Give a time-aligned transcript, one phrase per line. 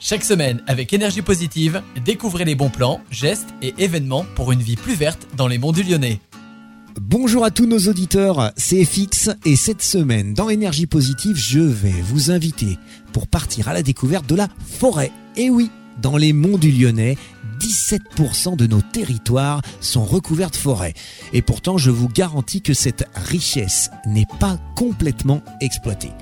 [0.00, 4.76] Chaque semaine, avec énergie positive, découvrez les bons plans, gestes et événements pour une vie
[4.76, 6.20] plus verte dans les monts du Lyonnais.
[7.00, 11.90] Bonjour à tous nos auditeurs, c'est FX et cette semaine dans Énergie Positive, je vais
[11.90, 12.78] vous inviter
[13.12, 15.10] pour partir à la découverte de la forêt.
[15.36, 15.68] Et oui,
[16.00, 17.18] dans les monts du Lyonnais,
[17.58, 20.94] 17% de nos territoires sont recouverts de forêt.
[21.32, 26.12] Et pourtant, je vous garantis que cette richesse n'est pas complètement exploitée.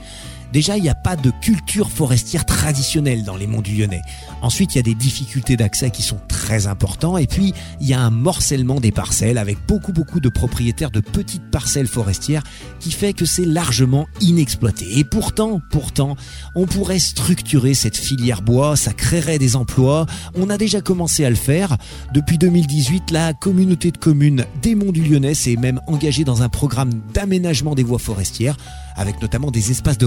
[0.53, 4.03] Déjà, il n'y a pas de culture forestière traditionnelle dans les monts du Lyonnais.
[4.43, 7.19] Ensuite, il y a des difficultés d'accès qui sont très importants.
[7.19, 11.01] Et puis, il y a un morcellement des parcelles avec beaucoup, beaucoup de propriétaires de
[11.01, 12.43] petites parcelles forestières
[12.81, 14.99] qui fait que c'est largement inexploité.
[14.99, 16.17] Et pourtant, pourtant,
[16.55, 20.07] on pourrait structurer cette filière bois, ça créerait des emplois.
[20.35, 21.77] On a déjà commencé à le faire.
[22.15, 26.49] Depuis 2018, la communauté de communes des monts du Lyonnais s'est même engagée dans un
[26.49, 28.57] programme d'aménagement des voies forestières
[28.97, 30.07] avec notamment des espaces de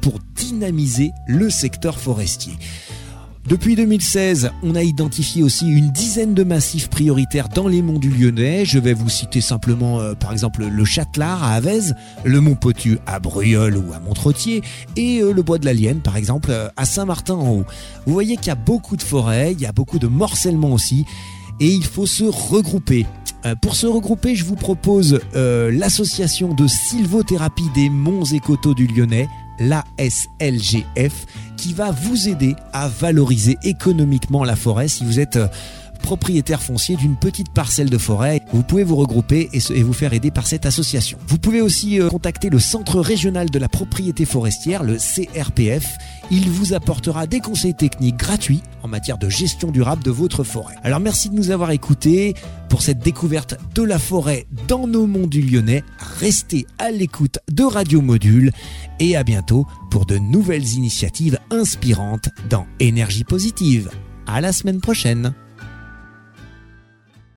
[0.00, 2.54] pour dynamiser le secteur forestier.
[3.46, 8.08] Depuis 2016, on a identifié aussi une dizaine de massifs prioritaires dans les monts du
[8.08, 8.64] Lyonnais.
[8.64, 11.92] Je vais vous citer simplement euh, par exemple le Châtelard à Avez,
[12.24, 14.62] le Mont Potu à Bruyol ou à Montretier
[14.96, 17.64] et euh, le Bois de la Lienne par exemple euh, à Saint-Martin en haut.
[18.06, 21.04] Vous voyez qu'il y a beaucoup de forêts, il y a beaucoup de morcellement aussi
[21.60, 23.04] et il faut se regrouper.
[23.60, 29.28] Pour se regrouper, je vous propose l'association de sylvothérapie des monts et coteaux du Lyonnais,
[29.58, 35.36] l'ASLGF, qui va vous aider à valoriser économiquement la forêt si vous êtes...
[35.36, 35.48] Euh,
[36.04, 38.42] propriétaire foncier d'une petite parcelle de forêt.
[38.52, 41.16] Vous pouvez vous regrouper et, vous faire aider par cette association.
[41.26, 45.96] Vous pouvez aussi contacter le Centre régional de la propriété forestière, le CRPF.
[46.30, 48.60] Il vous apportera des conseils techniques gratuits
[48.94, 50.76] matière de gestion durable de votre forêt.
[50.84, 52.34] Alors merci de nous avoir écoutés
[52.68, 55.82] pour cette découverte de la forêt dans nos monts du Lyonnais.
[56.20, 58.52] Restez à l'écoute de Radio Module
[59.00, 63.90] et à bientôt pour de nouvelles initiatives inspirantes dans Énergie Positive.
[64.28, 65.34] À la semaine prochaine.